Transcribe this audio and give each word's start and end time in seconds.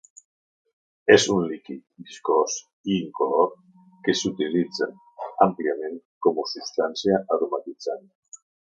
És 1.15 1.27
un 1.35 1.43
líquid 1.51 1.83
viscós 2.07 2.55
i 2.91 2.97
incolor 3.03 3.53
que 4.09 4.17
s'utilitza 4.23 4.91
àmpliament 5.49 6.05
com 6.29 6.45
a 6.47 6.51
substància 6.57 7.25
aromatitzant. 7.39 8.15